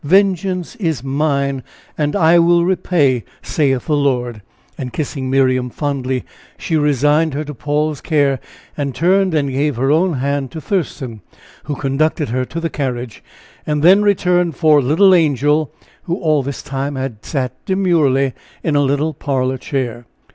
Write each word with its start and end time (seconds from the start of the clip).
'Vengeance 0.03 0.75
is 0.77 1.03
mine, 1.03 1.61
and 1.95 2.15
I 2.15 2.39
will 2.39 2.65
repay, 2.65 3.23
saith 3.43 3.85
the 3.85 3.95
Lord.'" 3.95 4.41
And 4.75 4.91
kissing 4.91 5.29
Miriam 5.29 5.69
fondly; 5.69 6.23
she 6.57 6.75
resigned 6.75 7.35
her 7.35 7.43
to 7.43 7.53
Paul's 7.53 8.01
care, 8.01 8.39
and 8.75 8.95
turned, 8.95 9.35
and 9.35 9.51
gave 9.51 9.75
her 9.75 9.91
own 9.91 10.13
hand 10.13 10.49
to 10.53 10.59
Thurston, 10.59 11.21
who 11.65 11.75
conducted 11.75 12.29
her 12.29 12.45
to 12.45 12.59
the 12.59 12.71
carriage, 12.71 13.23
and 13.67 13.83
then 13.83 14.01
returned 14.01 14.55
for 14.55 14.81
little 14.81 15.13
Angel, 15.13 15.71
who 16.05 16.15
all 16.15 16.41
this 16.41 16.63
time 16.63 16.95
had 16.95 17.23
sat 17.23 17.51
demurely 17.67 18.33
in 18.63 18.75
a 18.75 18.81
little 18.81 19.13
parlor 19.13 19.59
chair. 19.59 20.07